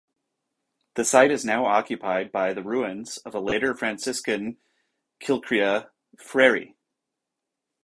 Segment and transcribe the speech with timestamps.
[0.95, 4.57] The site is now occupied by the ruins of a later Franciscan
[5.19, 6.75] Kilcrea Friary.